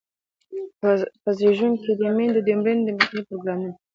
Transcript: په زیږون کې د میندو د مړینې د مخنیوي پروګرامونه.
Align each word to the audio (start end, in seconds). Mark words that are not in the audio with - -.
په 1.23 1.29
زیږون 1.37 1.73
کې 1.83 1.91
د 1.99 2.01
میندو 2.17 2.41
د 2.47 2.49
مړینې 2.59 2.83
د 2.85 2.89
مخنیوي 2.97 3.27
پروګرامونه. 3.29 3.75